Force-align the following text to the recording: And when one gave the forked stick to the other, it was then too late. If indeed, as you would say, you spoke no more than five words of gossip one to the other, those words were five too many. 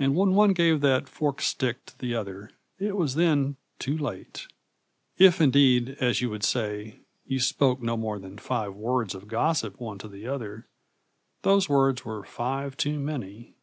And 0.00 0.16
when 0.16 0.30
one 0.34 0.52
gave 0.52 0.80
the 0.80 1.04
forked 1.06 1.42
stick 1.44 1.86
to 1.86 1.96
the 1.96 2.12
other, 2.12 2.50
it 2.80 2.96
was 2.96 3.14
then 3.14 3.56
too 3.78 3.96
late. 3.96 4.48
If 5.16 5.40
indeed, 5.40 5.90
as 6.00 6.20
you 6.20 6.28
would 6.30 6.42
say, 6.42 6.98
you 7.24 7.38
spoke 7.38 7.80
no 7.80 7.96
more 7.96 8.18
than 8.18 8.36
five 8.36 8.74
words 8.74 9.14
of 9.14 9.28
gossip 9.28 9.78
one 9.80 9.98
to 9.98 10.08
the 10.08 10.26
other, 10.26 10.66
those 11.42 11.68
words 11.68 12.04
were 12.04 12.24
five 12.24 12.76
too 12.76 12.98
many. 12.98 13.54